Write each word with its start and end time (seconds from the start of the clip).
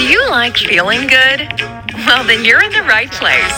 Do 0.00 0.06
you 0.06 0.30
like 0.30 0.56
feeling 0.56 1.06
good? 1.06 1.60
Well, 2.08 2.24
then 2.24 2.42
you're 2.42 2.64
in 2.64 2.72
the 2.72 2.88
right 2.88 3.12
place. 3.12 3.52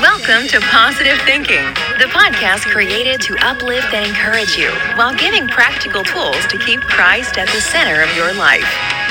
Welcome 0.00 0.48
to 0.48 0.58
Positive 0.72 1.20
Thinking, 1.26 1.62
the 2.00 2.08
podcast 2.08 2.64
created 2.64 3.20
to 3.20 3.36
uplift 3.46 3.92
and 3.92 4.08
encourage 4.08 4.56
you 4.56 4.70
while 4.96 5.14
giving 5.14 5.46
practical 5.48 6.02
tools 6.02 6.46
to 6.46 6.56
keep 6.56 6.80
Christ 6.80 7.36
at 7.36 7.46
the 7.48 7.60
center 7.60 8.00
of 8.00 8.08
your 8.16 8.32
life. 8.32 8.64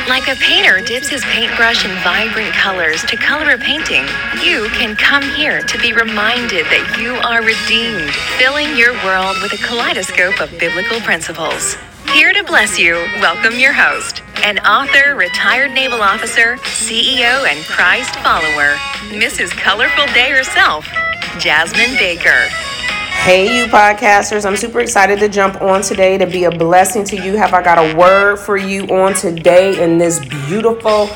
Like 0.09 0.27
a 0.27 0.33
painter 0.41 0.81
dips 0.83 1.09
his 1.09 1.23
paintbrush 1.25 1.85
in 1.85 1.91
vibrant 2.01 2.51
colors 2.55 3.03
to 3.03 3.15
color 3.15 3.51
a 3.51 3.57
painting, 3.59 4.05
you 4.41 4.69
can 4.73 4.95
come 4.95 5.21
here 5.37 5.61
to 5.61 5.77
be 5.77 5.93
reminded 5.93 6.65
that 6.65 6.97
you 6.99 7.13
are 7.29 7.43
redeemed, 7.45 8.09
filling 8.41 8.75
your 8.75 8.93
world 9.05 9.37
with 9.43 9.53
a 9.53 9.61
kaleidoscope 9.61 10.41
of 10.41 10.49
biblical 10.57 10.99
principles. 11.01 11.77
Here 12.13 12.33
to 12.33 12.43
bless 12.43 12.79
you, 12.79 12.93
welcome 13.21 13.59
your 13.59 13.71
host, 13.71 14.23
an 14.43 14.57
author, 14.59 15.15
retired 15.15 15.71
naval 15.71 16.01
officer, 16.01 16.55
CEO, 16.57 17.47
and 17.47 17.63
Christ 17.65 18.15
follower, 18.17 18.73
Mrs. 19.11 19.51
Colorful 19.51 20.07
Day 20.07 20.31
herself, 20.31 20.85
Jasmine 21.37 21.95
Baker. 21.97 22.47
Hey, 23.21 23.59
you 23.59 23.65
podcasters, 23.65 24.43
I'm 24.43 24.57
super 24.57 24.79
excited 24.79 25.19
to 25.19 25.29
jump 25.29 25.61
on 25.61 25.83
today 25.83 26.17
to 26.17 26.25
be 26.25 26.45
a 26.45 26.51
blessing 26.51 27.03
to 27.05 27.15
you. 27.15 27.37
Have 27.37 27.53
I 27.53 27.61
got 27.61 27.77
a 27.77 27.95
word 27.95 28.37
for 28.37 28.57
you 28.57 28.85
on 28.85 29.13
today 29.13 29.81
in 29.81 29.99
this 29.99 30.19
beautiful 30.47 31.09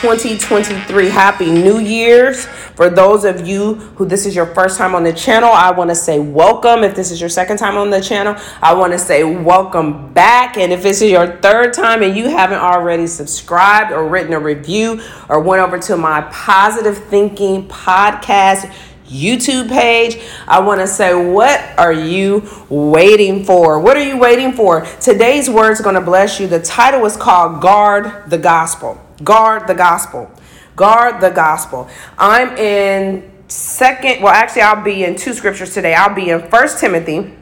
2023. 0.00 1.08
Happy 1.08 1.50
New 1.50 1.80
Year's. 1.80 2.46
For 2.46 2.88
those 2.88 3.24
of 3.24 3.48
you 3.48 3.74
who 3.74 4.06
this 4.06 4.26
is 4.26 4.36
your 4.36 4.46
first 4.46 4.78
time 4.78 4.94
on 4.94 5.02
the 5.02 5.12
channel, 5.12 5.50
I 5.50 5.72
want 5.72 5.90
to 5.90 5.96
say 5.96 6.20
welcome. 6.20 6.84
If 6.84 6.94
this 6.94 7.10
is 7.10 7.20
your 7.20 7.28
second 7.28 7.56
time 7.56 7.76
on 7.76 7.90
the 7.90 8.00
channel, 8.00 8.36
I 8.62 8.74
want 8.74 8.92
to 8.92 8.98
say 9.00 9.24
welcome 9.24 10.12
back. 10.12 10.56
And 10.56 10.72
if 10.72 10.84
this 10.84 11.02
is 11.02 11.10
your 11.10 11.26
third 11.38 11.74
time 11.74 12.04
and 12.04 12.16
you 12.16 12.28
haven't 12.28 12.60
already 12.60 13.08
subscribed 13.08 13.90
or 13.90 14.06
written 14.08 14.32
a 14.34 14.38
review 14.38 15.02
or 15.28 15.40
went 15.40 15.62
over 15.62 15.80
to 15.80 15.96
my 15.96 16.20
Positive 16.30 16.96
Thinking 16.96 17.66
podcast, 17.66 18.72
YouTube 19.08 19.68
page. 19.68 20.22
I 20.46 20.60
want 20.60 20.80
to 20.80 20.86
say, 20.86 21.12
what 21.14 21.60
are 21.76 21.92
you 21.92 22.48
waiting 22.68 23.42
for? 23.44 23.80
What 23.80 23.96
are 23.96 24.04
you 24.04 24.16
waiting 24.16 24.52
for? 24.52 24.82
Today's 25.00 25.50
word 25.50 25.72
is 25.72 25.80
going 25.80 25.96
to 25.96 26.00
bless 26.00 26.38
you. 26.38 26.46
The 26.46 26.60
title 26.60 27.04
is 27.04 27.16
called 27.16 27.60
Guard 27.60 28.30
the 28.30 28.38
Gospel. 28.38 29.02
Guard 29.22 29.66
the 29.66 29.74
gospel. 29.74 30.30
Guard 30.76 31.20
the 31.20 31.30
gospel. 31.30 31.88
I'm 32.16 32.56
in 32.56 33.30
second, 33.48 34.22
well, 34.22 34.32
actually, 34.32 34.62
I'll 34.62 34.82
be 34.82 35.04
in 35.04 35.16
two 35.16 35.34
scriptures 35.34 35.74
today. 35.74 35.94
I'll 35.94 36.14
be 36.14 36.30
in 36.30 36.48
First 36.48 36.78
Timothy 36.78 37.34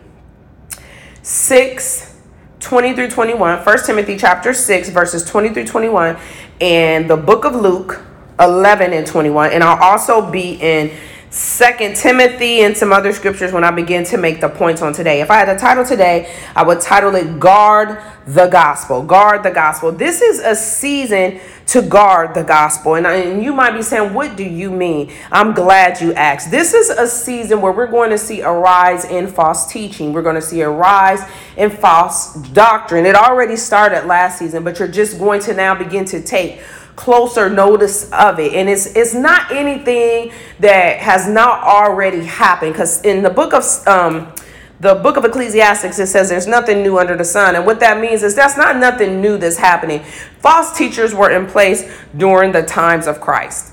6. 1.22 2.14
20 2.58 2.94
through 2.94 3.10
21, 3.10 3.64
1 3.64 3.84
Timothy 3.84 4.16
chapter 4.16 4.52
6, 4.52 4.88
verses 4.88 5.24
20 5.24 5.50
through 5.50 5.66
21, 5.66 6.16
and 6.60 7.08
the 7.08 7.16
book 7.16 7.44
of 7.44 7.54
Luke 7.54 8.02
11 8.41 8.92
and 8.92 9.06
21. 9.06 9.52
And 9.52 9.62
I'll 9.62 9.80
also 9.80 10.30
be 10.30 10.54
in 10.54 10.91
Second 11.36 11.96
Timothy 11.96 12.62
and 12.62 12.74
some 12.74 12.94
other 12.94 13.12
scriptures 13.12 13.52
when 13.52 13.62
I 13.62 13.70
begin 13.70 14.04
to 14.04 14.16
make 14.16 14.40
the 14.40 14.48
points 14.48 14.80
on 14.80 14.94
today. 14.94 15.20
If 15.20 15.30
I 15.30 15.36
had 15.36 15.50
a 15.50 15.58
title 15.58 15.84
today, 15.84 16.34
I 16.54 16.62
would 16.62 16.80
title 16.80 17.14
it 17.14 17.38
Guard 17.38 18.00
the 18.26 18.46
Gospel. 18.46 19.02
Guard 19.02 19.42
the 19.42 19.50
Gospel. 19.50 19.92
This 19.92 20.22
is 20.22 20.38
a 20.38 20.56
season 20.56 21.38
to 21.66 21.82
guard 21.82 22.32
the 22.32 22.42
gospel. 22.42 22.94
And, 22.94 23.06
and 23.06 23.44
you 23.44 23.52
might 23.52 23.72
be 23.72 23.82
saying, 23.82 24.14
What 24.14 24.34
do 24.34 24.44
you 24.44 24.70
mean? 24.70 25.12
I'm 25.30 25.52
glad 25.52 26.00
you 26.00 26.14
asked. 26.14 26.50
This 26.50 26.72
is 26.72 26.88
a 26.88 27.06
season 27.06 27.60
where 27.60 27.72
we're 27.72 27.86
going 27.86 28.10
to 28.10 28.18
see 28.18 28.40
a 28.40 28.50
rise 28.50 29.04
in 29.04 29.26
false 29.26 29.70
teaching. 29.70 30.14
We're 30.14 30.22
going 30.22 30.36
to 30.36 30.42
see 30.42 30.62
a 30.62 30.70
rise 30.70 31.20
in 31.58 31.68
false 31.68 32.34
doctrine. 32.50 33.04
It 33.04 33.14
already 33.14 33.56
started 33.56 34.06
last 34.06 34.38
season, 34.38 34.64
but 34.64 34.78
you're 34.78 34.88
just 34.88 35.18
going 35.18 35.42
to 35.42 35.52
now 35.52 35.74
begin 35.74 36.06
to 36.06 36.22
take 36.22 36.62
closer 36.97 37.48
notice 37.48 38.11
of 38.11 38.41
it. 38.41 38.55
And 38.55 38.69
it's 38.69 38.86
it's 38.97 39.14
not 39.14 39.52
anything 39.52 40.33
that 40.61 40.98
has 40.98 41.28
not 41.28 41.62
already 41.62 42.25
happened 42.25 42.72
because 42.72 43.03
in 43.03 43.22
the 43.22 43.30
book 43.30 43.53
of 43.53 43.64
um 43.87 44.32
the 44.81 44.94
book 44.94 45.16
of 45.16 45.25
ecclesiastics 45.25 45.98
it 45.98 46.06
says 46.06 46.28
there's 46.28 46.47
nothing 46.47 46.82
new 46.82 46.98
under 46.98 47.16
the 47.16 47.25
sun. 47.25 47.54
And 47.54 47.65
what 47.65 47.81
that 47.81 48.00
means 48.00 48.22
is 48.22 48.34
that's 48.34 48.56
not 48.56 48.76
nothing 48.76 49.20
new 49.20 49.38
that's 49.38 49.59
happening. 49.59 50.03
False 50.41 50.76
teachers 50.76 51.15
were 51.15 51.31
in 51.31 51.47
place 51.47 51.88
during 52.16 52.53
the 52.53 52.62
times 52.62 53.06
of 53.06 53.20
christ. 53.20 53.72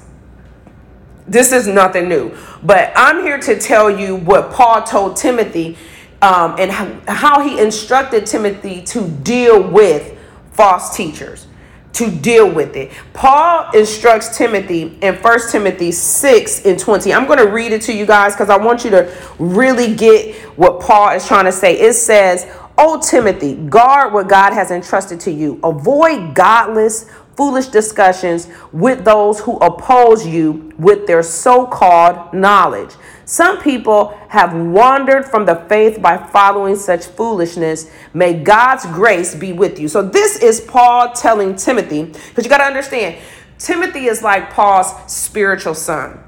This 1.26 1.53
is 1.53 1.68
nothing 1.68 2.09
new. 2.09 2.38
But 2.62 2.92
i'm 2.96 3.24
here 3.24 3.40
to 3.40 3.59
tell 3.59 3.90
you 3.90 4.18
what 4.18 4.52
paul 4.52 4.84
told 4.84 5.16
timothy 5.16 5.78
um, 6.22 6.56
and 6.58 6.72
how 6.72 7.42
he 7.42 7.59
instructed 7.59 8.26
timothy 8.26 8.81
to 8.84 9.08
deal 9.08 9.62
with 9.62 10.18
false 10.52 10.96
teachers 10.96 11.47
to 11.94 12.09
deal 12.09 12.50
with 12.50 12.76
it. 12.76 12.92
Paul 13.14 13.70
instructs 13.74 14.36
Timothy 14.38 14.98
in 15.02 15.16
1 15.16 15.40
Timothy 15.52 15.92
6 15.92 16.66
and 16.66 16.78
20. 16.78 17.14
I'm 17.14 17.28
going 17.28 17.40
to 17.40 17.48
read 17.50 17.72
it 17.72 17.84
to 17.84 17.94
you 17.94 18.06
guys 18.06 18.34
because 18.34 18.50
I 18.50 18.58
want 18.58 18.84
you 18.84 18.90
to 18.92 19.16
really 19.40 19.96
get 19.96 20.36
what 20.58 20.82
Paul 20.82 21.12
is 21.16 21.28
trying 21.28 21.46
to 21.46 21.52
say. 21.52 21.80
It 21.80 21.94
says, 21.94 22.48
Oh, 22.76 23.00
Timothy, 23.00 23.53
guard 23.53 24.14
what 24.14 24.28
God 24.28 24.52
has 24.53 24.72
entrusted 24.72 25.20
to 25.22 25.32
you. 25.32 25.59
Avoid 25.64 26.34
godless, 26.34 27.08
foolish 27.38 27.68
discussions 27.68 28.48
with 28.72 29.06
those 29.06 29.40
who 29.40 29.58
oppose 29.58 30.26
you 30.26 30.74
with 30.80 31.06
their 31.06 31.22
so 31.22 31.68
called 31.68 32.34
knowledge. 32.34 32.90
Some 33.25 33.61
people 33.61 34.17
have 34.29 34.53
wandered 34.53 35.25
from 35.25 35.45
the 35.45 35.56
faith 35.56 36.01
by 36.01 36.17
following 36.17 36.75
such 36.75 37.06
foolishness. 37.06 37.89
May 38.13 38.34
God's 38.34 38.85
grace 38.88 39.34
be 39.34 39.53
with 39.53 39.79
you. 39.79 39.88
So, 39.88 40.01
this 40.01 40.41
is 40.41 40.61
Paul 40.61 41.11
telling 41.13 41.56
Timothy, 41.56 42.03
because 42.03 42.44
you 42.44 42.50
got 42.50 42.57
to 42.57 42.66
understand, 42.66 43.17
Timothy 43.57 44.06
is 44.06 44.22
like 44.22 44.51
Paul's 44.51 44.91
spiritual 45.11 45.75
son. 45.75 46.19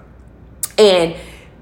And 0.78 1.16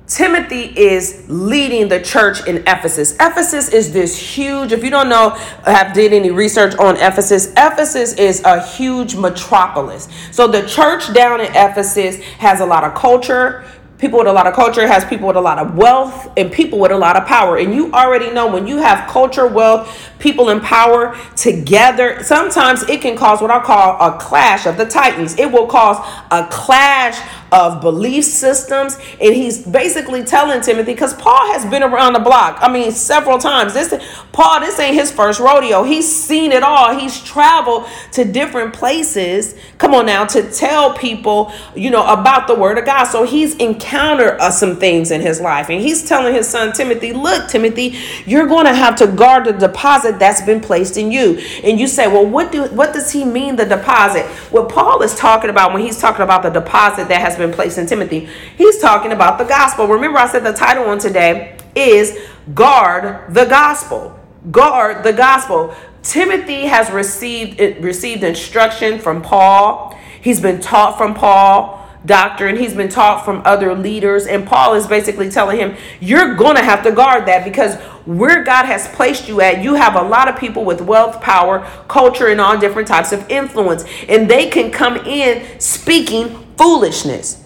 Timothy 0.05 0.65
is 0.77 1.25
leading 1.29 1.87
the 1.87 2.01
church 2.01 2.45
in 2.45 2.57
Ephesus. 2.67 3.15
Ephesus 3.15 3.69
is 3.69 3.93
this 3.93 4.17
huge, 4.17 4.71
if 4.71 4.83
you 4.83 4.89
don't 4.89 5.07
know, 5.07 5.29
have 5.65 5.93
did 5.93 6.11
any 6.13 6.29
research 6.29 6.75
on 6.75 6.97
Ephesus, 6.97 7.51
Ephesus 7.53 8.13
is 8.13 8.43
a 8.43 8.61
huge 8.61 9.15
metropolis. 9.15 10.09
So 10.31 10.47
the 10.47 10.67
church 10.67 11.13
down 11.13 11.39
in 11.39 11.47
Ephesus 11.47 12.17
has 12.37 12.59
a 12.59 12.65
lot 12.65 12.83
of 12.83 12.93
culture, 12.93 13.65
people 14.03 14.19
with 14.19 14.27
a 14.27 14.33
lot 14.33 14.45
of 14.45 14.53
culture 14.53 14.85
has 14.85 15.05
people 15.05 15.27
with 15.27 15.37
a 15.37 15.41
lot 15.41 15.57
of 15.57 15.75
wealth 15.77 16.29
and 16.35 16.51
people 16.51 16.77
with 16.77 16.91
a 16.91 16.97
lot 16.97 17.15
of 17.15 17.25
power. 17.25 17.55
And 17.55 17.73
you 17.73 17.89
already 17.93 18.29
know 18.33 18.51
when 18.51 18.67
you 18.67 18.79
have 18.79 19.09
culture, 19.09 19.47
wealth, 19.47 20.11
people 20.19 20.49
in 20.49 20.59
power 20.59 21.17
together, 21.37 22.21
sometimes 22.21 22.83
it 22.89 22.99
can 22.99 23.15
cause 23.15 23.41
what 23.41 23.49
I 23.49 23.63
call 23.63 23.95
a 24.05 24.19
clash 24.19 24.65
of 24.65 24.75
the 24.75 24.85
titans. 24.85 25.39
It 25.39 25.49
will 25.49 25.67
cause 25.67 26.05
a 26.31 26.45
clash 26.51 27.17
of 27.53 27.79
belief 27.81 28.25
systems. 28.25 28.97
And 29.21 29.33
he's 29.35 29.65
basically 29.65 30.23
telling 30.23 30.61
Timothy, 30.61 30.93
because 30.93 31.13
Paul 31.13 31.53
has 31.53 31.65
been 31.65 31.83
around 31.83 32.13
the 32.13 32.19
block, 32.19 32.57
I 32.59 32.71
mean, 32.71 32.91
several 32.91 33.37
times. 33.37 33.73
This 33.75 33.93
Paul, 34.31 34.61
this 34.61 34.79
ain't 34.79 34.95
his 34.95 35.11
first 35.11 35.39
rodeo. 35.39 35.83
He's 35.83 36.11
seen 36.11 36.51
it 36.51 36.63
all. 36.63 36.97
He's 36.97 37.21
traveled 37.21 37.85
to 38.13 38.25
different 38.25 38.73
places. 38.73 39.55
Come 39.77 39.93
on 39.93 40.07
now, 40.07 40.25
to 40.25 40.51
tell 40.51 40.93
people, 40.97 41.51
you 41.75 41.91
know, 41.91 42.05
about 42.11 42.47
the 42.47 42.55
word 42.55 42.79
of 42.79 42.85
God. 42.85 43.05
So 43.05 43.23
he's 43.23 43.55
encountered 43.57 44.39
uh, 44.39 44.49
some 44.49 44.77
things 44.77 45.11
in 45.11 45.21
his 45.21 45.39
life. 45.39 45.69
And 45.69 45.79
he's 45.79 46.07
telling 46.07 46.33
his 46.33 46.47
son 46.47 46.73
Timothy, 46.73 47.13
look, 47.13 47.47
Timothy, 47.49 47.99
you're 48.25 48.47
going 48.47 48.65
to 48.65 48.73
have 48.73 48.95
to 48.97 49.07
guard 49.07 49.45
the 49.45 49.53
deposit 49.53 50.17
that's 50.17 50.41
been 50.41 50.59
placed 50.59 50.97
in 50.97 51.11
you. 51.11 51.37
And 51.63 51.79
you 51.79 51.87
say, 51.87 52.07
well, 52.07 52.25
what 52.25 52.51
do 52.51 52.63
what 52.65 52.93
does 52.93 53.11
he 53.11 53.23
mean 53.23 53.55
the 53.55 53.65
deposit? 53.65 54.25
What 54.51 54.69
Paul 54.69 55.03
is 55.03 55.13
talking 55.15 55.51
about 55.51 55.73
when 55.73 55.83
he's 55.83 55.99
talking 55.99 56.23
about 56.23 56.41
the 56.41 56.49
deposit 56.49 57.07
that 57.09 57.21
has 57.21 57.37
been 57.37 57.42
been 57.43 57.53
placed 57.53 57.77
in 57.77 57.85
Timothy. 57.85 58.27
He's 58.57 58.79
talking 58.79 59.11
about 59.11 59.37
the 59.37 59.43
gospel. 59.43 59.87
Remember, 59.87 60.17
I 60.17 60.27
said 60.27 60.43
the 60.43 60.53
title 60.53 60.85
on 60.85 60.99
today 60.99 61.57
is 61.75 62.17
Guard 62.53 63.33
the 63.33 63.45
Gospel. 63.45 64.17
Guard 64.51 65.03
the 65.03 65.13
Gospel. 65.13 65.75
Timothy 66.01 66.65
has 66.65 66.91
received 66.91 67.59
it 67.59 67.81
received 67.81 68.23
instruction 68.23 68.99
from 68.99 69.21
Paul. 69.21 69.97
He's 70.21 70.39
been 70.39 70.61
taught 70.61 70.97
from 70.97 71.13
Paul 71.13 71.82
doctrine. 72.05 72.57
He's 72.57 72.73
been 72.73 72.89
taught 72.89 73.23
from 73.23 73.41
other 73.45 73.73
leaders. 73.75 74.25
And 74.25 74.45
Paul 74.45 74.75
is 74.75 74.87
basically 74.87 75.29
telling 75.29 75.57
him, 75.57 75.75
you're 75.99 76.35
going 76.35 76.55
to 76.55 76.63
have 76.63 76.83
to 76.83 76.91
guard 76.91 77.25
that 77.27 77.43
because 77.43 77.75
where 78.05 78.43
God 78.43 78.65
has 78.65 78.87
placed 78.89 79.27
you 79.27 79.41
at, 79.41 79.63
you 79.63 79.75
have 79.75 79.95
a 79.95 80.01
lot 80.01 80.27
of 80.27 80.37
people 80.37 80.65
with 80.65 80.81
wealth, 80.81 81.21
power, 81.21 81.59
culture, 81.87 82.27
and 82.27 82.41
all 82.41 82.57
different 82.57 82.87
types 82.87 83.11
of 83.11 83.29
influence. 83.29 83.85
And 84.07 84.29
they 84.29 84.49
can 84.49 84.71
come 84.71 84.97
in 84.97 85.59
speaking 85.59 86.45
foolishness. 86.57 87.43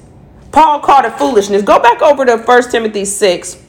Paul 0.51 0.79
called 0.79 1.05
it 1.05 1.17
foolishness. 1.17 1.61
Go 1.61 1.79
back 1.79 2.01
over 2.01 2.25
to 2.25 2.37
1 2.37 2.71
Timothy 2.71 3.05
6. 3.05 3.63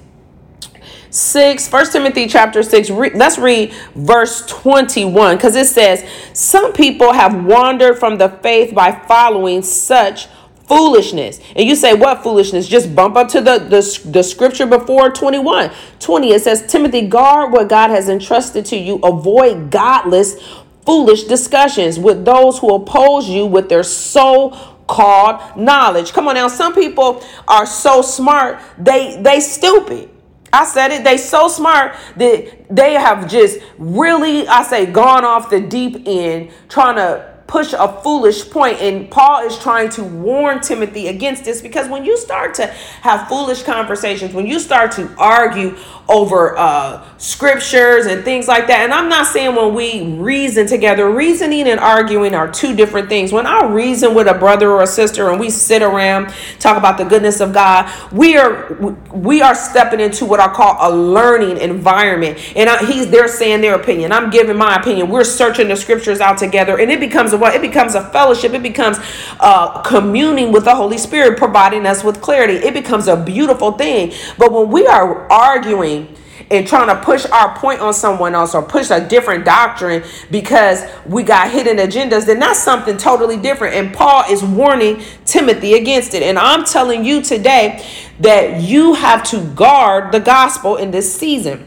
6 1.11 1.73
1 1.73 1.91
timothy 1.91 2.27
chapter 2.27 2.63
6 2.63 2.91
re, 2.91 3.11
let's 3.15 3.39
read 3.39 3.73
verse 3.95 4.45
21 4.47 5.37
because 5.37 5.57
it 5.57 5.67
says 5.67 6.07
some 6.35 6.75
people 6.75 7.15
have 7.15 7.47
wandered 7.47 7.99
from 7.99 8.19
the 8.19 8.29
faith 8.29 8.75
by 8.75 8.93
following 8.93 9.63
such 9.63 10.29
foolishness 10.69 11.41
and 11.57 11.67
you 11.67 11.75
say 11.75 11.95
what 11.95 12.23
foolishness 12.23 12.69
just 12.69 12.95
bump 12.95 13.17
up 13.17 13.29
to 13.29 13.41
the, 13.41 13.59
the, 13.59 14.11
the 14.11 14.23
scripture 14.23 14.67
before 14.67 15.11
21 15.11 15.71
20 15.99 16.33
it 16.33 16.43
says 16.43 16.67
timothy 16.67 17.07
guard 17.09 17.51
what 17.53 17.69
god 17.69 17.91
has 17.91 18.09
entrusted 18.09 18.65
to 18.67 18.77
you 18.77 18.97
avoid 18.97 19.71
godless 19.71 20.37
foolish 20.85 21.25
discussions 21.25 21.99
with 21.99 22.25
those 22.25 22.59
who 22.59 22.75
oppose 22.75 23.29
you 23.29 23.45
with 23.45 23.69
their 23.69 23.83
so 23.83 24.51
called 24.89 25.57
knowledge. 25.57 26.13
Come 26.13 26.27
on 26.29 26.35
now, 26.35 26.49
some 26.49 26.75
people 26.75 27.23
are 27.47 27.67
so 27.67 28.03
smart, 28.03 28.59
they 28.79 29.21
they 29.23 29.39
stupid. 29.39 30.09
I 30.51 30.65
said 30.65 30.91
it, 30.93 31.05
they 31.05 31.19
so 31.19 31.49
smart 31.49 31.95
that 32.17 32.75
they 32.75 32.95
have 32.95 33.29
just 33.29 33.59
really, 33.77 34.49
I 34.49 34.63
say, 34.63 34.87
gone 34.87 35.27
off 35.27 35.51
the 35.51 35.61
deep 35.61 36.05
end 36.07 36.53
trying 36.71 36.97
to 36.97 37.38
push 37.49 37.73
a 37.73 38.01
foolish 38.03 38.49
point 38.51 38.81
and 38.81 39.11
paul 39.11 39.45
is 39.45 39.59
trying 39.59 39.89
to 39.89 40.05
warn 40.05 40.61
timothy 40.61 41.09
against 41.09 41.45
this 41.45 41.61
because 41.61 41.89
when 41.89 42.05
you 42.05 42.17
start 42.17 42.55
to 42.55 42.67
have 43.03 43.27
foolish 43.29 43.63
conversations 43.63 44.33
when 44.33 44.47
you 44.47 44.61
start 44.61 44.93
to 44.93 45.13
argue 45.19 45.77
over 46.09 46.57
uh, 46.57 47.07
scriptures 47.19 48.07
and 48.07 48.25
things 48.25 48.47
like 48.47 48.67
that 48.67 48.81
and 48.81 48.93
i'm 48.93 49.09
not 49.09 49.27
saying 49.27 49.55
when 49.55 49.75
we 49.75 50.15
reason 50.17 50.67
together 50.67 51.11
reasoning 51.11 51.69
and 51.69 51.81
arguing 51.81 52.35
are 52.35 52.51
two 52.51 52.75
different 52.75 53.09
things. 53.09 53.33
When 53.33 53.47
i 53.47 53.65
reason 53.65 54.15
with 54.15 54.29
a 54.29 54.35
brother 54.35 54.71
or 54.71 54.83
a 54.83 54.87
sister 54.87 55.31
and 55.31 55.41
we 55.41 55.51
sit 55.51 55.83
around 55.83 56.33
talk 56.59 56.77
about 56.77 56.99
the 56.99 57.05
goodness 57.05 57.41
of 57.41 57.53
god 57.53 57.91
we 58.13 58.37
are 58.37 58.75
we 59.13 59.43
are 59.43 59.55
stepping 59.55 60.01
into 60.01 60.25
what 60.25 60.41
i 60.41 60.49
call 60.49 60.77
a 60.81 60.91
learning 60.95 61.59
environment. 61.59 62.39
And 62.57 62.69
I, 62.69 62.85
he's 62.85 63.09
they're 63.09 63.29
saying 63.29 63.61
their 63.61 63.75
opinion. 63.75 64.13
I'm 64.13 64.31
giving 64.31 64.57
my 64.57 64.77
opinion. 64.77 65.09
We're 65.09 65.25
searching 65.25 65.69
the 65.69 65.77
scriptures 65.77 66.21
out 66.21 66.39
together 66.39 66.79
and 66.79 66.91
it 66.91 67.01
becomes 67.01 67.33
what? 67.39 67.55
It 67.55 67.63
becomes 67.63 67.95
a 67.95 68.09
fellowship. 68.11 68.53
It 68.53 68.63
becomes 68.63 68.99
uh, 69.41 69.83
communing 69.83 70.53
with 70.53 70.65
the 70.65 70.75
Holy 70.75 70.99
Spirit, 70.99 71.39
providing 71.39 71.87
us 71.87 72.05
with 72.05 72.21
clarity. 72.21 72.55
It 72.55 72.75
becomes 72.75 73.09
a 73.09 73.17
beautiful 73.17 73.73
thing. 73.73 74.13
But 74.37 74.53
when 74.53 74.71
we 74.71 74.87
are 74.87 75.31
arguing, 75.31 76.17
and 76.51 76.67
trying 76.67 76.89
to 76.89 77.05
push 77.05 77.27
our 77.27 77.57
point 77.59 77.81
on 77.81 77.93
someone 77.93 78.35
else 78.35 78.55
or 78.55 78.63
push 78.63 78.91
a 78.91 79.07
different 79.07 79.45
doctrine 79.45 80.03
because 80.31 80.85
we 81.07 81.23
got 81.23 81.51
hidden 81.51 81.77
agendas, 81.77 82.27
then 82.27 82.39
that's 82.39 82.63
something 82.63 82.97
totally 82.97 83.37
different. 83.37 83.75
And 83.75 83.95
Paul 83.95 84.25
is 84.31 84.43
warning 84.43 85.03
Timothy 85.25 85.75
against 85.75 86.15
it. 86.15 86.23
And 86.23 86.39
I'm 86.39 86.65
telling 86.65 87.05
you 87.05 87.23
today 87.23 87.85
that 88.21 88.63
you 88.63 88.95
have 88.95 89.23
to 89.25 89.41
guard 89.55 90.13
the 90.13 90.21
gospel 90.21 90.77
in 90.77 90.91
this 90.91 91.15
season. 91.15 91.67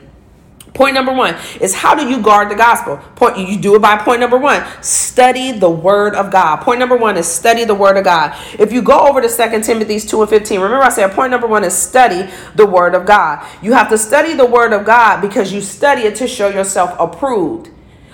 Point 0.74 0.94
number 0.94 1.12
one 1.12 1.36
is 1.60 1.76
how 1.76 1.96
do 1.96 2.08
you 2.08 2.22
guard 2.22 2.50
the 2.50 2.56
gospel? 2.56 2.98
Point 3.16 3.38
you 3.38 3.60
do 3.60 3.76
it 3.76 3.82
by 3.82 3.98
point 3.98 4.22
number 4.22 4.38
one. 4.38 4.64
Study 4.82 5.52
the 5.52 5.70
word 5.70 6.16
of 6.16 6.32
God. 6.32 6.58
Point 6.58 6.80
number 6.80 6.96
one 6.96 7.18
is 7.18 7.28
study 7.28 7.66
the 7.66 7.76
word 7.76 7.98
of 7.98 8.06
God. 8.06 8.34
If 8.58 8.72
you 8.72 8.82
go 8.82 8.98
over 8.98 9.22
to 9.22 9.28
Second 9.28 9.66
Timothy's 9.66 10.06
2 10.06 10.22
and 10.22 10.30
15, 10.30 10.62
remember 10.62 10.84
I 10.84 10.90
said 10.90 11.12
point 11.12 11.32
number 11.32 11.48
one 11.48 11.66
is 11.66 11.74
study 11.74 12.32
the 12.56 12.66
word 12.66 12.96
of 12.96 13.06
God. 13.06 13.46
You 13.62 13.74
have 13.74 13.90
to 13.90 13.98
study 13.98 14.34
the 14.34 14.46
word 14.46 14.72
of 14.72 14.86
God 14.86 15.20
because 15.20 15.52
you 15.52 15.60
study 15.60 16.04
it 16.04 16.16
to 16.16 16.28
show 16.28 16.48
yourself 16.48 16.96
approved. 16.98 17.70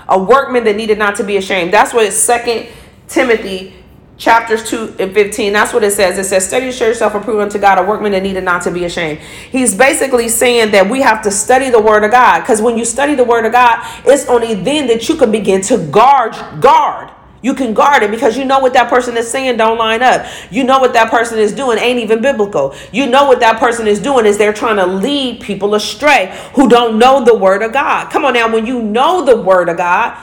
A 0.09 0.18
workman 0.18 0.63
that 0.63 0.75
needed 0.75 0.98
not 0.98 1.15
to 1.18 1.24
be 1.24 1.38
ashamed. 1.38 1.71
That's 1.71 1.94
what 1.94 2.12
Second 2.12 2.69
Timothy 3.07 3.75
chapters 4.18 4.68
2 4.69 4.96
and 5.00 5.14
15 5.14 5.54
that's 5.54 5.74
what 5.74 5.84
it 5.84 5.92
says 5.92 6.18
it 6.18 6.24
says 6.24 6.48
study 6.48 6.66
to 6.66 6.72
show 6.72 6.88
yourself 6.88 7.14
approved 7.14 7.42
unto 7.42 7.60
god 7.60 7.78
a 7.78 7.84
workman 7.84 8.12
that 8.12 8.24
needed 8.24 8.44
not 8.44 8.62
to 8.62 8.72
be 8.72 8.86
ashamed 8.86 9.19
he's 9.19 9.75
basically 9.75 10.28
saying 10.28 10.72
that 10.72 10.90
we 10.90 11.02
have 11.02 11.22
to 11.22 11.30
study 11.30 11.69
the 11.69 11.80
word 11.80 12.04
of 12.04 12.12
god 12.12 12.40
because 12.40 12.62
when 12.62 12.78
you 12.78 12.84
study 12.84 13.14
the 13.14 13.24
word 13.24 13.46
of 13.46 13.52
god 13.52 13.80
it's 14.06 14.25
only 14.28 14.56
then 14.56 14.88
that 14.88 15.08
you 15.08 15.16
can 15.16 15.31
begin 15.31 15.62
to 15.62 15.78
guard 15.92 16.34
guard 16.62 17.12
you 17.42 17.54
can 17.54 17.74
guard 17.74 18.04
it 18.04 18.12
because 18.12 18.38
you 18.38 18.46
know 18.46 18.60
what 18.60 18.74
that 18.74 18.90
person 18.90 19.16
is 19.16 19.30
saying 19.30 19.58
don't 19.58 19.78
line 19.78 20.02
up. 20.02 20.25
You 20.50 20.64
know 20.64 20.80
what 20.80 20.94
that 20.94 21.12
person 21.12 21.38
is 21.38 21.54
doing 21.54 21.78
ain't 21.78 22.00
even 22.00 22.22
biblical. 22.22 22.75
You 22.92 23.08
know 23.08 23.28
what 23.28 23.40
that 23.42 23.60
person 23.60 23.88
is 23.88 24.02
doing 24.02 24.25
is 24.25 24.38
they're 24.38 24.54
trying 24.54 24.78
to 24.78 24.86
lead 24.86 25.42
people 25.42 25.75
astray 25.75 26.36
who 26.56 26.68
don't 26.68 26.98
know 26.98 27.24
the 27.24 27.38
word 27.38 27.62
of 27.62 27.74
God. 27.74 28.10
Come 28.10 28.25
on 28.25 28.34
now, 28.34 28.52
when 28.52 28.66
you 28.66 28.81
know 28.81 29.24
the 29.24 29.40
word 29.40 29.69
of 29.69 29.78
God, 29.78 30.18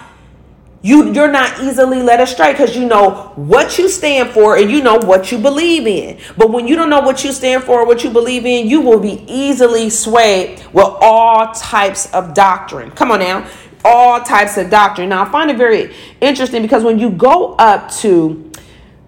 you 0.84 1.14
you're 1.14 1.32
not 1.32 1.62
easily 1.62 2.02
led 2.02 2.20
astray 2.20 2.52
because 2.52 2.76
you 2.76 2.86
know 2.86 3.32
what 3.36 3.78
you 3.78 3.88
stand 3.88 4.28
for 4.28 4.58
and 4.58 4.70
you 4.70 4.82
know 4.82 4.96
what 4.98 5.32
you 5.32 5.38
believe 5.38 5.86
in. 5.86 6.18
But 6.36 6.50
when 6.50 6.68
you 6.68 6.76
don't 6.76 6.90
know 6.90 7.00
what 7.00 7.24
you 7.24 7.32
stand 7.32 7.64
for 7.64 7.80
or 7.80 7.86
what 7.86 8.04
you 8.04 8.10
believe 8.10 8.44
in, 8.44 8.68
you 8.68 8.82
will 8.82 9.00
be 9.00 9.24
easily 9.26 9.88
swayed 9.88 10.58
with 10.74 10.84
all 11.00 11.50
types 11.54 12.12
of 12.12 12.34
doctrine. 12.34 12.90
Come 12.90 13.10
on 13.10 13.20
now. 13.20 13.48
All 13.82 14.20
types 14.20 14.58
of 14.58 14.68
doctrine. 14.68 15.08
Now 15.08 15.24
I 15.24 15.32
find 15.32 15.50
it 15.50 15.56
very 15.56 15.94
interesting 16.20 16.60
because 16.60 16.84
when 16.84 16.98
you 16.98 17.08
go 17.08 17.54
up 17.54 17.90
to 18.02 18.52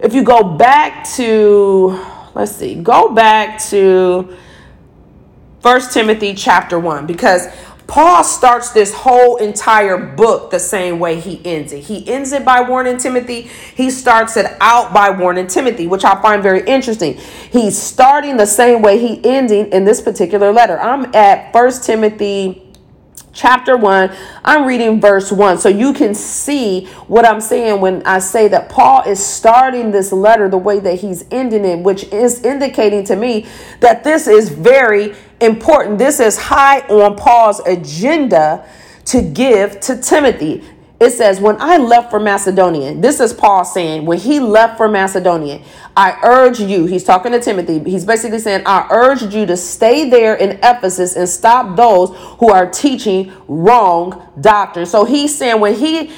if 0.00 0.14
you 0.14 0.22
go 0.22 0.56
back 0.56 1.06
to 1.16 1.88
let's 2.34 2.52
see, 2.52 2.74
go 2.74 3.12
back 3.12 3.62
to 3.64 4.34
First 5.60 5.92
Timothy 5.92 6.32
chapter 6.32 6.78
1 6.78 7.06
because 7.06 7.48
Paul 7.86 8.24
starts 8.24 8.70
this 8.70 8.92
whole 8.92 9.36
entire 9.36 9.96
book 9.96 10.50
the 10.50 10.58
same 10.58 10.98
way 10.98 11.20
he 11.20 11.40
ends 11.44 11.72
it. 11.72 11.84
He 11.84 12.06
ends 12.08 12.32
it 12.32 12.44
by 12.44 12.60
warning 12.60 12.98
Timothy. 12.98 13.42
He 13.74 13.90
starts 13.90 14.36
it 14.36 14.46
out 14.60 14.92
by 14.92 15.10
warning 15.10 15.46
Timothy, 15.46 15.86
which 15.86 16.04
I 16.04 16.20
find 16.20 16.42
very 16.42 16.66
interesting. 16.66 17.14
He's 17.14 17.80
starting 17.80 18.36
the 18.36 18.46
same 18.46 18.82
way 18.82 18.98
he 18.98 19.24
ending 19.24 19.72
in 19.72 19.84
this 19.84 20.00
particular 20.00 20.52
letter. 20.52 20.78
I'm 20.80 21.14
at 21.14 21.52
First 21.52 21.84
Timothy 21.84 22.65
chapter 23.36 23.76
1. 23.76 24.10
I'm 24.44 24.66
reading 24.66 25.00
verse 25.00 25.30
1. 25.30 25.58
So 25.58 25.68
you 25.68 25.92
can 25.92 26.14
see 26.14 26.86
what 27.06 27.24
I'm 27.24 27.40
saying 27.40 27.80
when 27.80 28.02
I 28.04 28.18
say 28.18 28.48
that 28.48 28.68
Paul 28.68 29.02
is 29.06 29.24
starting 29.24 29.90
this 29.90 30.10
letter 30.10 30.48
the 30.48 30.58
way 30.58 30.80
that 30.80 31.00
he's 31.00 31.24
ending 31.30 31.64
it, 31.64 31.78
which 31.80 32.04
is 32.04 32.42
indicating 32.42 33.04
to 33.04 33.16
me 33.16 33.46
that 33.80 34.02
this 34.02 34.26
is 34.26 34.48
very 34.48 35.14
important. 35.40 35.98
This 35.98 36.18
is 36.18 36.38
high 36.38 36.80
on 36.88 37.16
Paul's 37.16 37.60
agenda 37.60 38.66
to 39.04 39.22
give 39.22 39.78
to 39.80 40.00
Timothy. 40.00 40.64
It 40.98 41.10
says, 41.10 41.40
When 41.40 41.60
I 41.60 41.76
left 41.76 42.10
for 42.10 42.18
Macedonia, 42.18 42.94
this 42.94 43.20
is 43.20 43.32
Paul 43.32 43.64
saying, 43.64 44.06
when 44.06 44.18
he 44.18 44.40
left 44.40 44.78
for 44.78 44.88
Macedonia, 44.88 45.62
I 45.94 46.18
urge 46.22 46.58
you, 46.58 46.86
he's 46.86 47.04
talking 47.04 47.32
to 47.32 47.40
Timothy, 47.40 47.78
he's 47.90 48.04
basically 48.06 48.38
saying, 48.38 48.62
I 48.64 48.88
urged 48.90 49.32
you 49.34 49.44
to 49.46 49.56
stay 49.56 50.08
there 50.08 50.34
in 50.34 50.52
Ephesus 50.62 51.14
and 51.16 51.28
stop 51.28 51.76
those 51.76 52.16
who 52.38 52.50
are 52.50 52.70
teaching 52.70 53.32
wrong 53.46 54.26
doctrine. 54.40 54.86
So 54.86 55.04
he's 55.04 55.36
saying, 55.36 55.60
when 55.60 55.74
he, 55.74 56.10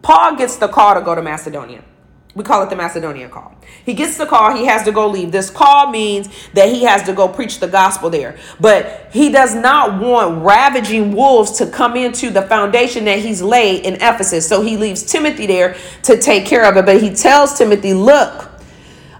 Paul 0.00 0.36
gets 0.36 0.56
the 0.56 0.68
call 0.68 0.94
to 0.94 1.02
go 1.02 1.14
to 1.14 1.22
Macedonia. 1.22 1.84
We 2.34 2.44
call 2.44 2.62
it 2.62 2.70
the 2.70 2.76
Macedonian 2.76 3.28
call. 3.28 3.54
He 3.84 3.92
gets 3.92 4.16
the 4.16 4.24
call, 4.24 4.56
he 4.56 4.64
has 4.64 4.84
to 4.84 4.92
go 4.92 5.06
leave. 5.06 5.32
This 5.32 5.50
call 5.50 5.90
means 5.90 6.28
that 6.54 6.70
he 6.70 6.84
has 6.84 7.02
to 7.04 7.12
go 7.12 7.28
preach 7.28 7.60
the 7.60 7.68
gospel 7.68 8.08
there. 8.08 8.38
But 8.58 9.10
he 9.12 9.30
does 9.30 9.54
not 9.54 10.00
want 10.00 10.42
ravaging 10.42 11.14
wolves 11.14 11.52
to 11.58 11.66
come 11.66 11.94
into 11.94 12.30
the 12.30 12.42
foundation 12.42 13.04
that 13.04 13.18
he's 13.18 13.42
laid 13.42 13.84
in 13.84 13.94
Ephesus. 13.96 14.48
So 14.48 14.62
he 14.62 14.78
leaves 14.78 15.02
Timothy 15.02 15.46
there 15.46 15.76
to 16.04 16.16
take 16.16 16.46
care 16.46 16.64
of 16.64 16.76
it. 16.78 16.86
But 16.86 17.02
he 17.02 17.14
tells 17.14 17.58
Timothy, 17.58 17.92
look, 17.92 18.51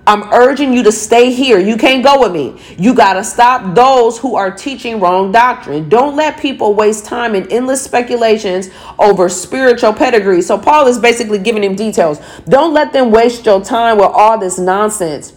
I'm 0.04 0.24
urging 0.32 0.72
you 0.72 0.82
to 0.82 0.90
stay 0.90 1.30
here. 1.30 1.60
You 1.60 1.76
can't 1.76 2.02
go 2.02 2.20
with 2.20 2.32
me. 2.32 2.60
You 2.76 2.92
got 2.92 3.14
to 3.14 3.22
stop 3.22 3.74
those 3.74 4.18
who 4.18 4.34
are 4.34 4.50
teaching 4.50 4.98
wrong 4.98 5.30
doctrine. 5.30 5.88
Don't 5.88 6.16
let 6.16 6.40
people 6.40 6.74
waste 6.74 7.04
time 7.04 7.36
in 7.36 7.50
endless 7.52 7.82
speculations 7.82 8.68
over 8.98 9.28
spiritual 9.28 9.92
pedigree. 9.92 10.42
So, 10.42 10.58
Paul 10.58 10.88
is 10.88 10.98
basically 10.98 11.38
giving 11.38 11.62
him 11.62 11.76
details. 11.76 12.20
Don't 12.48 12.74
let 12.74 12.92
them 12.92 13.12
waste 13.12 13.46
your 13.46 13.62
time 13.62 13.98
with 13.98 14.10
all 14.12 14.38
this 14.38 14.58
nonsense. 14.58 15.34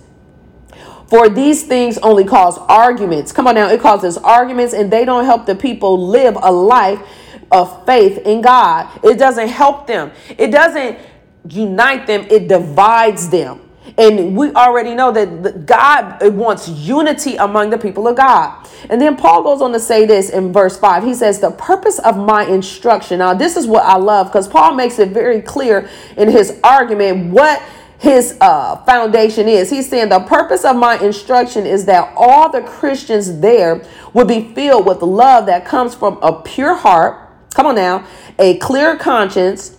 For 1.08 1.30
these 1.30 1.68
things 1.68 2.00
only 2.00 2.26
cause 2.26 2.58
arguments. 2.58 3.32
Come 3.32 3.46
on 3.46 3.56
now, 3.56 3.70
it 3.70 3.80
causes 3.80 4.18
arguments 4.18 4.74
and 4.74 4.92
they 4.92 5.06
don't 5.06 5.26
help 5.26 5.46
the 5.46 5.56
people 5.56 6.08
live 6.08 6.36
a 6.42 6.52
life 6.52 7.00
of 7.52 7.86
faith 7.86 8.18
in 8.26 8.42
God. 8.42 8.90
It 9.04 9.20
doesn't 9.20 9.50
help 9.50 9.86
them, 9.86 10.12
it 10.40 10.50
doesn't 10.50 10.98
unite 11.48 12.08
them, 12.08 12.26
it 12.32 12.48
divides 12.48 13.30
them. 13.30 13.62
And 13.98 14.36
we 14.36 14.52
already 14.52 14.94
know 14.94 15.12
that 15.12 15.66
God 15.66 16.22
wants 16.36 16.68
unity 16.68 17.36
among 17.36 17.70
the 17.70 17.78
people 17.78 18.08
of 18.08 18.18
God. 18.18 18.68
And 18.90 19.02
then 19.02 19.16
Paul 19.16 19.44
goes 19.44 19.62
on 19.62 19.72
to 19.74 19.80
say 19.80 20.06
this 20.06 20.30
in 20.30 20.52
verse 20.52 20.78
5. 20.78 21.04
He 21.04 21.14
says, 21.14 21.40
The 21.40 21.52
purpose 21.52 22.00
of 22.00 22.18
my 22.18 22.46
instruction. 22.46 23.20
Now, 23.20 23.34
this 23.34 23.56
is 23.56 23.68
what 23.68 23.84
I 23.84 23.98
love 23.98 24.28
because 24.28 24.48
Paul 24.48 24.74
makes 24.74 25.00
it 25.00 25.10
very 25.10 25.42
clear 25.42 25.90
in 26.18 26.30
his 26.30 26.60
argument 26.64 27.32
what 27.32 27.62
his 28.00 28.38
uh, 28.42 28.84
foundation 28.84 29.48
is. 29.48 29.70
He's 29.70 29.90
saying 29.90 30.10
the 30.10 30.20
purpose 30.20 30.66
of 30.66 30.76
my 30.76 31.00
instruction 31.00 31.66
is 31.66 31.86
that 31.86 32.14
all 32.16 32.52
the 32.52 32.62
Christians 32.62 33.40
there 33.40 33.84
would 34.14 34.28
be 34.28 34.54
filled 34.54 34.86
with 34.86 35.02
love 35.02 35.46
that 35.46 35.66
comes 35.66 35.96
from 35.96 36.20
a 36.22 36.42
pure 36.42 36.76
heart. 36.76 37.32
Come 37.54 37.68
on 37.68 37.76
now, 37.76 38.06
a 38.38 38.58
clear 38.58 38.98
conscience 38.98 39.75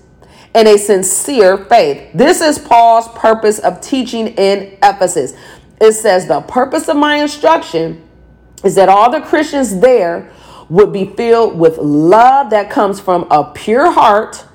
and 0.56 0.66
a 0.66 0.78
sincere 0.78 1.58
faith. 1.58 2.10
This 2.14 2.40
is 2.40 2.58
Paul's 2.58 3.08
purpose 3.08 3.58
of 3.58 3.82
teaching 3.82 4.28
in 4.28 4.78
Ephesus. 4.82 5.34
It 5.82 5.92
says, 5.92 6.26
The 6.26 6.40
purpose 6.40 6.88
of 6.88 6.96
my 6.96 7.16
instruction 7.16 8.02
is 8.64 8.74
that 8.76 8.88
all 8.88 9.10
the 9.10 9.20
Christians 9.20 9.80
there 9.80 10.32
would 10.70 10.94
be 10.94 11.04
filled 11.04 11.58
with 11.58 11.76
love 11.76 12.48
that 12.50 12.70
comes 12.70 12.98
from 12.98 13.26
a 13.30 13.52
pure 13.52 13.92
heart, 13.92 14.46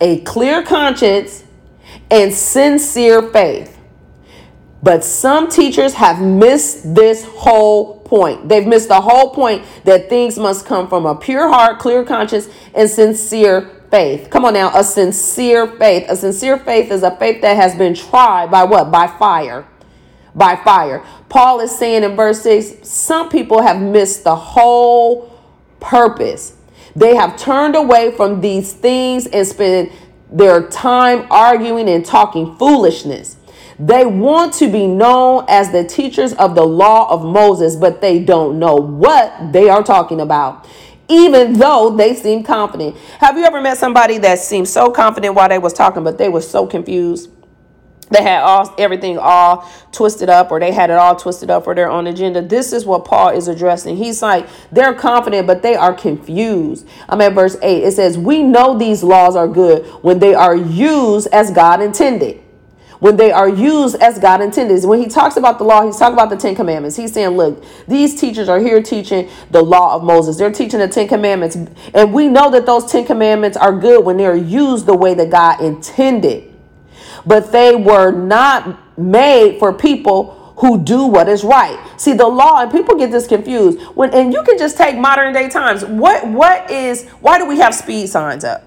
a 0.00 0.20
clear 0.20 0.62
conscience, 0.62 1.42
and 2.08 2.32
sincere 2.32 3.20
faith. 3.20 3.76
But 4.80 5.02
some 5.02 5.48
teachers 5.48 5.94
have 5.94 6.22
missed 6.22 6.94
this 6.94 7.24
whole 7.24 7.98
point. 8.02 8.48
They've 8.48 8.66
missed 8.66 8.86
the 8.86 9.00
whole 9.00 9.30
point 9.30 9.64
that 9.82 10.08
things 10.08 10.38
must 10.38 10.66
come 10.66 10.88
from 10.88 11.04
a 11.04 11.16
pure 11.16 11.48
heart, 11.48 11.80
clear 11.80 12.04
conscience, 12.04 12.48
and 12.72 12.88
sincere 12.88 13.75
faith. 13.96 14.28
Come 14.28 14.44
on 14.44 14.52
now, 14.52 14.70
a 14.74 14.84
sincere 14.84 15.66
faith. 15.66 16.04
A 16.10 16.16
sincere 16.16 16.58
faith 16.58 16.90
is 16.90 17.02
a 17.02 17.16
faith 17.16 17.40
that 17.40 17.56
has 17.56 17.74
been 17.74 17.94
tried 17.94 18.50
by 18.50 18.62
what? 18.64 18.90
By 18.90 19.06
fire. 19.06 19.66
By 20.34 20.56
fire. 20.56 21.02
Paul 21.30 21.60
is 21.60 21.76
saying 21.76 22.04
in 22.04 22.14
verse 22.14 22.42
6 22.42 22.86
some 22.86 23.30
people 23.30 23.62
have 23.62 23.80
missed 23.80 24.24
the 24.24 24.36
whole 24.36 25.32
purpose. 25.80 26.56
They 26.94 27.14
have 27.14 27.38
turned 27.38 27.74
away 27.74 28.12
from 28.14 28.42
these 28.42 28.74
things 28.74 29.26
and 29.28 29.46
spent 29.46 29.90
their 30.30 30.68
time 30.68 31.26
arguing 31.30 31.88
and 31.88 32.04
talking 32.04 32.54
foolishness. 32.56 33.36
They 33.78 34.04
want 34.04 34.52
to 34.54 34.70
be 34.70 34.86
known 34.86 35.46
as 35.48 35.72
the 35.72 35.84
teachers 35.84 36.34
of 36.34 36.54
the 36.54 36.64
law 36.64 37.10
of 37.10 37.24
Moses, 37.24 37.76
but 37.76 38.02
they 38.02 38.18
don't 38.18 38.58
know 38.58 38.74
what 38.74 39.52
they 39.52 39.70
are 39.70 39.82
talking 39.82 40.20
about 40.20 40.66
even 41.08 41.54
though 41.54 41.90
they 41.96 42.14
seem 42.14 42.42
confident. 42.42 42.96
Have 43.20 43.36
you 43.36 43.44
ever 43.44 43.60
met 43.60 43.78
somebody 43.78 44.18
that 44.18 44.38
seemed 44.38 44.68
so 44.68 44.90
confident 44.90 45.34
while 45.34 45.48
they 45.48 45.58
was 45.58 45.72
talking, 45.72 46.04
but 46.04 46.18
they 46.18 46.28
were 46.28 46.40
so 46.40 46.66
confused? 46.66 47.30
They 48.08 48.22
had 48.22 48.42
all 48.42 48.72
everything 48.78 49.18
all 49.18 49.68
twisted 49.90 50.28
up, 50.28 50.52
or 50.52 50.60
they 50.60 50.70
had 50.70 50.90
it 50.90 50.96
all 50.96 51.16
twisted 51.16 51.50
up 51.50 51.64
for 51.64 51.74
their 51.74 51.90
own 51.90 52.06
agenda. 52.06 52.40
This 52.40 52.72
is 52.72 52.86
what 52.86 53.04
Paul 53.04 53.30
is 53.30 53.48
addressing. 53.48 53.96
He's 53.96 54.22
like, 54.22 54.48
they're 54.70 54.94
confident, 54.94 55.46
but 55.48 55.62
they 55.62 55.74
are 55.74 55.92
confused. 55.92 56.86
I'm 57.08 57.20
at 57.20 57.32
verse 57.32 57.56
8. 57.60 57.82
It 57.82 57.92
says, 57.92 58.16
We 58.16 58.44
know 58.44 58.78
these 58.78 59.02
laws 59.02 59.34
are 59.34 59.48
good 59.48 59.86
when 60.02 60.20
they 60.20 60.34
are 60.34 60.54
used 60.54 61.26
as 61.32 61.50
God 61.50 61.82
intended 61.82 62.45
when 62.98 63.16
they 63.16 63.30
are 63.30 63.48
used 63.48 63.96
as 63.96 64.18
God 64.18 64.40
intended. 64.40 64.84
When 64.84 65.00
he 65.00 65.08
talks 65.08 65.36
about 65.36 65.58
the 65.58 65.64
law, 65.64 65.84
he's 65.84 65.96
talking 65.96 66.14
about 66.14 66.30
the 66.30 66.36
Ten 66.36 66.54
Commandments. 66.54 66.96
He's 66.96 67.12
saying, 67.12 67.30
look, 67.30 67.64
these 67.86 68.18
teachers 68.18 68.48
are 68.48 68.58
here 68.58 68.82
teaching 68.82 69.28
the 69.50 69.62
law 69.62 69.94
of 69.94 70.02
Moses. 70.02 70.36
They're 70.36 70.52
teaching 70.52 70.80
the 70.80 70.88
Ten 70.88 71.08
Commandments. 71.08 71.56
And 71.94 72.12
we 72.12 72.28
know 72.28 72.50
that 72.50 72.66
those 72.66 72.90
Ten 72.90 73.04
Commandments 73.04 73.56
are 73.56 73.72
good 73.72 74.04
when 74.04 74.16
they're 74.16 74.36
used 74.36 74.86
the 74.86 74.96
way 74.96 75.14
that 75.14 75.30
God 75.30 75.60
intended. 75.60 76.54
But 77.24 77.52
they 77.52 77.74
were 77.74 78.10
not 78.10 78.98
made 78.98 79.58
for 79.58 79.72
people 79.72 80.54
who 80.58 80.82
do 80.82 81.06
what 81.06 81.28
is 81.28 81.44
right. 81.44 81.78
See 82.00 82.14
the 82.14 82.26
law 82.26 82.62
and 82.62 82.70
people 82.70 82.96
get 82.96 83.10
this 83.10 83.26
confused. 83.26 83.80
When 83.94 84.14
and 84.14 84.32
you 84.32 84.42
can 84.42 84.56
just 84.56 84.78
take 84.78 84.96
modern 84.96 85.34
day 85.34 85.48
times. 85.48 85.84
What 85.84 86.26
what 86.26 86.70
is 86.70 87.06
why 87.20 87.38
do 87.38 87.44
we 87.46 87.58
have 87.58 87.74
speed 87.74 88.08
signs 88.08 88.42
up? 88.42 88.64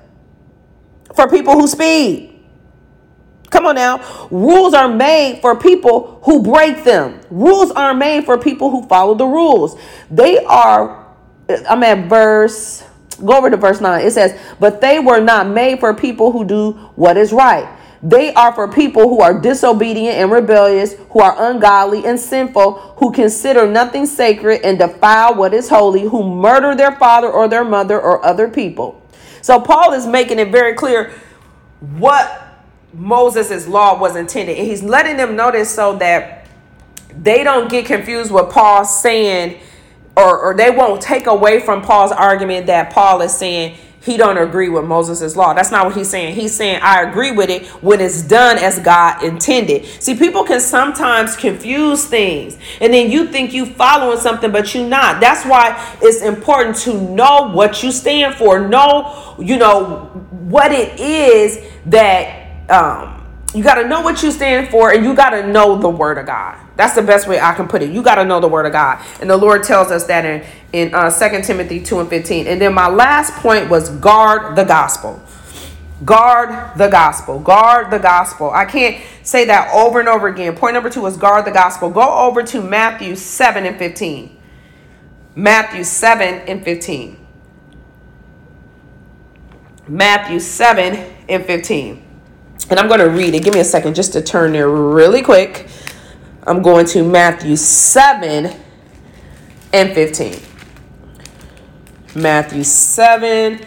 For 1.16 1.28
people 1.28 1.54
who 1.54 1.68
speed. 1.68 2.29
Come 3.60 3.68
on 3.68 3.76
now. 3.76 4.28
Rules 4.32 4.74
are 4.74 4.88
made 4.88 5.42
for 5.42 5.54
people 5.54 6.22
who 6.24 6.42
break 6.42 6.86
them. 6.86 7.20
Rules 7.30 7.72
are 7.72 7.94
made 7.94 8.24
for 8.24 8.38
people 8.38 8.72
who 8.72 8.88
follow 8.88 9.16
the 9.16 9.26
rules. 9.26 9.78
They 10.10 10.38
are, 10.46 11.14
I'm 11.70 11.84
at 11.84 12.08
verse, 12.08 12.86
go 13.18 13.38
over 13.38 13.50
to 13.50 13.58
verse 13.58 13.82
9. 13.82 14.06
It 14.06 14.12
says, 14.12 14.40
But 14.62 14.80
they 14.80 15.00
were 15.00 15.20
not 15.20 15.50
made 15.50 15.82
for 15.82 15.94
people 15.94 16.32
who 16.32 16.46
do 16.46 16.72
what 16.96 17.18
is 17.18 17.34
right. 17.34 17.68
They 18.02 18.34
are 18.34 18.54
for 18.54 18.70
people 18.70 19.10
who 19.10 19.20
are 19.20 19.38
disobedient 19.38 20.16
and 20.16 20.32
rebellious, 20.32 20.94
who 21.10 21.20
are 21.20 21.52
ungodly 21.52 22.06
and 22.06 22.18
sinful, 22.18 22.76
who 22.96 23.12
consider 23.12 23.70
nothing 23.70 24.06
sacred 24.06 24.62
and 24.64 24.80
defile 24.80 25.36
what 25.36 25.54
is 25.54 25.68
holy, 25.68 26.04
who 26.04 26.24
murder 26.24 26.76
their 26.76 26.96
father 26.96 27.28
or 27.28 27.50
their 27.50 27.66
mother 27.66 28.00
or 28.00 28.26
other 28.26 28.48
people. 28.48 29.06
So 29.42 29.60
Paul 29.60 29.92
is 29.92 30.08
making 30.08 30.40
it 30.40 30.50
very 30.50 30.76
clear 30.76 31.12
what 31.82 32.49
Moses' 32.94 33.68
law 33.68 34.00
was 34.00 34.16
intended. 34.16 34.58
And 34.58 34.68
he's 34.68 34.84
letting 34.84 35.18
them 35.18 35.36
notice 35.36 35.74
so 35.74 35.98
that 35.98 36.48
they 37.16 37.44
don't 37.44 37.70
get 37.70 37.86
confused 37.86 38.32
with 38.32 38.50
Paul 38.50 38.86
saying, 38.86 39.60
or, 40.16 40.40
or 40.40 40.54
they 40.56 40.70
won't 40.70 41.02
take 41.02 41.28
away 41.28 41.60
from 41.60 41.82
Paul's 41.82 42.12
argument 42.12 42.68
that 42.68 42.92
Paul 42.92 43.22
is 43.22 43.36
saying 43.36 43.78
he 44.02 44.16
don't 44.16 44.38
agree 44.38 44.70
with 44.70 44.86
Moses' 44.86 45.36
law. 45.36 45.54
That's 45.54 45.72
not 45.72 45.86
what 45.86 45.96
he's 45.96 46.10
saying. 46.10 46.36
He's 46.36 46.56
saying 46.56 46.80
I 46.82 47.04
agree 47.04 47.32
with 47.32 47.50
it 47.50 47.68
when 47.84 48.00
it's 48.00 48.22
done 48.22 48.58
as 48.58 48.80
God 48.80 49.24
intended. 49.24 49.86
See, 49.86 50.16
people 50.16 50.44
can 50.46 50.62
sometimes 50.62 51.36
confuse 51.36 52.06
things 52.06 52.58
and 52.80 52.94
then 52.94 53.12
you 53.12 53.28
think 53.28 53.54
you 53.54 53.66
following 53.66 54.18
something, 54.18 54.52
but 54.52 54.74
you're 54.74 54.88
not. 54.88 55.20
That's 55.20 55.46
why 55.46 55.98
it's 56.02 56.22
important 56.22 56.78
to 56.78 56.94
know 56.94 57.52
what 57.52 57.84
you 57.84 57.92
stand 57.92 58.36
for. 58.36 58.68
Know, 58.68 59.36
you 59.38 59.58
know, 59.58 60.06
what 60.32 60.72
it 60.72 61.00
is 61.00 61.60
that 61.88 62.39
um, 62.70 63.26
you 63.54 63.64
got 63.64 63.76
to 63.76 63.88
know 63.88 64.02
what 64.02 64.22
you 64.22 64.32
stand 64.32 64.70
for 64.70 64.92
and 64.92 65.04
you 65.04 65.16
got 65.16 65.32
to 65.32 65.48
know 65.48 65.78
the 65.78 65.90
word 65.90 66.18
of 66.18 66.26
god. 66.26 66.60
That's 66.76 66.96
the 66.96 67.02
best 67.02 67.28
way 67.28 67.40
i 67.40 67.54
can 67.54 67.68
put 67.68 67.82
it. 67.82 67.92
You 67.92 68.04
got 68.04 68.16
to 68.16 68.26
know 68.26 68.40
the 68.40 68.48
word 68.48 68.66
of 68.66 68.74
god. 68.74 69.04
And 69.22 69.30
the 69.30 69.38
lord 69.38 69.64
tells 69.64 69.92
us 69.92 70.06
that 70.08 70.26
in 70.26 70.46
in 70.72 70.94
uh, 70.94 71.10
2 71.10 71.42
timothy 71.42 71.82
2 71.82 72.00
and 72.00 72.10
15 72.10 72.48
and 72.48 72.62
then 72.62 72.74
my 72.74 72.88
last 72.88 73.34
point 73.34 73.70
was 73.70 73.90
guard 73.90 74.56
the 74.56 74.64
gospel. 74.64 75.22
Guard 76.06 76.78
the 76.78 76.88
gospel. 76.88 77.40
Guard 77.40 77.92
the 77.92 77.98
gospel. 77.98 78.52
I 78.52 78.66
can't 78.66 79.04
say 79.24 79.46
that 79.46 79.74
over 79.74 80.00
and 80.00 80.08
over 80.08 80.28
again. 80.28 80.56
Point 80.56 80.74
number 80.74 80.90
two 80.90 81.06
is 81.08 81.18
guard 81.18 81.46
the 81.46 81.52
gospel. 81.52 81.90
Go 81.90 82.08
over 82.08 82.44
to 82.44 82.62
matthew 82.62 83.16
7 83.16 83.66
and 83.66 83.78
15 83.78 84.38
matthew 85.36 85.84
7 85.84 86.34
and 86.48 86.64
15 86.64 87.18
matthew 89.88 90.40
7 90.40 90.96
and 91.30 91.46
15 91.46 92.09
and 92.70 92.80
I'm 92.80 92.88
going 92.88 93.00
to 93.00 93.10
read 93.10 93.36
it. 93.36 93.44
Give 93.44 93.54
me 93.54 93.60
a 93.60 93.66
second 93.66 93.96
just 93.96 94.14
to 94.14 94.22
turn 94.22 94.54
there 94.54 94.70
really 94.70 95.22
quick. 95.22 95.68
I'm 96.44 96.62
going 96.62 96.86
to 96.88 97.04
Matthew 97.04 97.56
7 97.56 98.56
and 99.74 99.94
15. 99.94 100.40
Matthew 102.16 102.64
7 102.64 103.60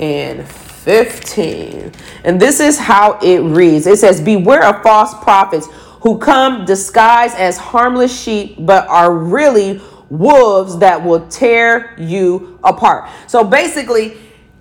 and 0.00 0.48
15. 0.48 1.92
And 2.24 2.40
this 2.40 2.60
is 2.60 2.78
how 2.78 3.18
it 3.22 3.40
reads 3.40 3.86
it 3.86 3.98
says, 3.98 4.20
Beware 4.20 4.64
of 4.64 4.82
false 4.82 5.14
prophets 5.22 5.68
who 6.00 6.18
come 6.18 6.64
disguised 6.64 7.36
as 7.36 7.58
harmless 7.58 8.18
sheep, 8.18 8.56
but 8.60 8.86
are 8.88 9.12
really 9.12 9.80
wolves 10.08 10.78
that 10.78 11.02
will 11.02 11.26
tear 11.28 11.96
you 11.98 12.58
apart. 12.62 13.10
So 13.26 13.42
basically, 13.42 14.16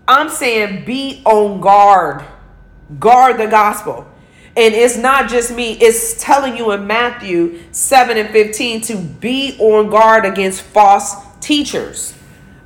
I'm 0.07 0.29
saying 0.29 0.85
be 0.85 1.21
on 1.25 1.61
guard 1.61 2.25
guard 2.99 3.37
the 3.37 3.47
gospel. 3.47 4.07
And 4.57 4.73
it's 4.73 4.97
not 4.97 5.29
just 5.29 5.53
me, 5.53 5.73
it's 5.73 6.21
telling 6.21 6.55
you 6.55 6.71
in 6.71 6.87
Matthew 6.87 7.61
7 7.71 8.17
and 8.17 8.29
15 8.29 8.81
to 8.81 8.97
be 8.97 9.57
on 9.59 9.89
guard 9.89 10.23
against 10.25 10.61
false 10.61 11.13
teachers. 11.41 12.13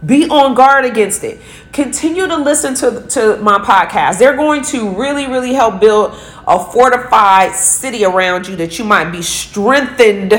Be 0.05 0.29
on 0.29 0.53
guard 0.53 0.85
against 0.85 1.23
it. 1.23 1.41
Continue 1.73 2.27
to 2.27 2.38
listen 2.38 2.73
to, 2.75 3.07
to 3.09 3.38
my 3.38 3.57
podcast. 3.57 4.17
They're 4.19 4.35
going 4.35 4.63
to 4.65 4.95
really, 4.95 5.27
really 5.27 5.53
help 5.53 5.81
build 5.81 6.13
a 6.47 6.63
fortified 6.71 7.53
city 7.53 8.05
around 8.05 8.47
you 8.47 8.55
that 8.57 8.79
you 8.79 8.85
might 8.85 9.11
be 9.11 9.21
strengthened 9.21 10.33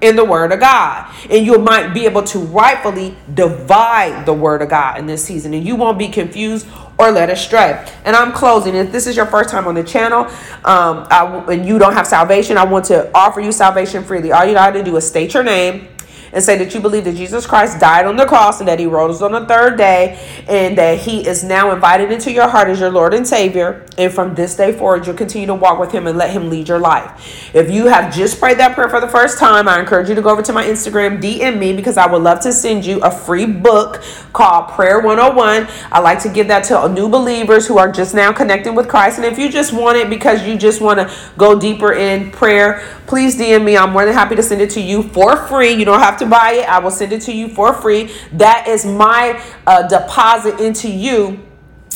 in 0.00 0.16
the 0.16 0.24
word 0.24 0.52
of 0.52 0.60
God. 0.60 1.12
And 1.30 1.46
you 1.46 1.58
might 1.58 1.94
be 1.94 2.04
able 2.04 2.24
to 2.24 2.38
rightfully 2.38 3.16
divide 3.32 4.26
the 4.26 4.34
word 4.34 4.60
of 4.60 4.68
God 4.68 4.98
in 4.98 5.06
this 5.06 5.24
season. 5.24 5.54
And 5.54 5.66
you 5.66 5.76
won't 5.76 5.98
be 5.98 6.08
confused 6.08 6.66
or 6.98 7.10
led 7.10 7.30
astray. 7.30 7.84
And 8.04 8.16
I'm 8.16 8.32
closing. 8.32 8.74
If 8.74 8.92
this 8.92 9.06
is 9.06 9.16
your 9.16 9.26
first 9.26 9.50
time 9.50 9.66
on 9.66 9.74
the 9.74 9.84
channel 9.84 10.24
um, 10.64 11.06
I, 11.10 11.44
and 11.48 11.66
you 11.66 11.78
don't 11.78 11.92
have 11.92 12.06
salvation, 12.06 12.56
I 12.56 12.64
want 12.64 12.86
to 12.86 13.10
offer 13.14 13.40
you 13.40 13.52
salvation 13.52 14.04
freely. 14.04 14.32
All 14.32 14.44
you 14.44 14.54
got 14.54 14.70
to 14.72 14.82
do 14.82 14.96
is 14.96 15.06
state 15.06 15.34
your 15.34 15.42
name 15.42 15.88
and 16.32 16.42
say 16.42 16.58
that 16.58 16.74
you 16.74 16.80
believe 16.80 17.04
that 17.04 17.16
Jesus 17.16 17.46
Christ 17.46 17.80
died 17.80 18.06
on 18.06 18.16
the 18.16 18.26
cross 18.26 18.60
and 18.60 18.68
that 18.68 18.78
he 18.78 18.86
rose 18.86 19.22
on 19.22 19.32
the 19.32 19.46
third 19.46 19.78
day 19.78 20.18
and 20.48 20.76
that 20.76 20.98
he 20.98 21.26
is 21.26 21.44
now 21.44 21.72
invited 21.72 22.12
into 22.12 22.32
your 22.32 22.48
heart 22.48 22.68
as 22.68 22.80
your 22.80 22.90
Lord 22.90 23.14
and 23.14 23.26
Savior. 23.26 23.85
And 23.98 24.12
from 24.12 24.34
this 24.34 24.54
day 24.54 24.72
forward, 24.72 25.06
you'll 25.06 25.16
continue 25.16 25.46
to 25.46 25.54
walk 25.54 25.78
with 25.78 25.90
him 25.90 26.06
and 26.06 26.18
let 26.18 26.30
him 26.30 26.50
lead 26.50 26.68
your 26.68 26.78
life. 26.78 27.54
If 27.54 27.70
you 27.70 27.86
have 27.86 28.14
just 28.14 28.38
prayed 28.38 28.58
that 28.58 28.74
prayer 28.74 28.90
for 28.90 29.00
the 29.00 29.08
first 29.08 29.38
time, 29.38 29.66
I 29.68 29.80
encourage 29.80 30.10
you 30.10 30.14
to 30.14 30.22
go 30.22 30.30
over 30.30 30.42
to 30.42 30.52
my 30.52 30.64
Instagram, 30.64 31.20
DM 31.20 31.58
me, 31.58 31.72
because 31.72 31.96
I 31.96 32.06
would 32.06 32.22
love 32.22 32.40
to 32.40 32.52
send 32.52 32.84
you 32.84 33.00
a 33.00 33.10
free 33.10 33.46
book 33.46 34.02
called 34.34 34.68
Prayer 34.68 35.00
101. 35.00 35.66
I 35.90 36.00
like 36.00 36.20
to 36.22 36.28
give 36.28 36.48
that 36.48 36.64
to 36.64 36.88
new 36.90 37.08
believers 37.08 37.66
who 37.66 37.78
are 37.78 37.90
just 37.90 38.14
now 38.14 38.32
connecting 38.32 38.74
with 38.74 38.86
Christ. 38.86 39.18
And 39.18 39.24
if 39.24 39.38
you 39.38 39.50
just 39.50 39.72
want 39.72 39.96
it 39.96 40.10
because 40.10 40.46
you 40.46 40.58
just 40.58 40.82
want 40.82 40.98
to 41.00 41.14
go 41.38 41.58
deeper 41.58 41.94
in 41.94 42.30
prayer, 42.30 42.86
please 43.06 43.38
DM 43.38 43.64
me. 43.64 43.78
I'm 43.78 43.92
more 43.92 44.04
than 44.04 44.12
happy 44.12 44.36
to 44.36 44.42
send 44.42 44.60
it 44.60 44.70
to 44.70 44.80
you 44.80 45.04
for 45.04 45.36
free. 45.46 45.72
You 45.72 45.86
don't 45.86 46.00
have 46.00 46.18
to 46.18 46.26
buy 46.26 46.52
it, 46.52 46.68
I 46.68 46.80
will 46.80 46.90
send 46.90 47.12
it 47.12 47.22
to 47.22 47.32
you 47.32 47.48
for 47.48 47.72
free. 47.72 48.12
That 48.32 48.68
is 48.68 48.84
my 48.84 49.42
uh, 49.66 49.88
deposit 49.88 50.60
into 50.60 50.90
you 50.90 51.40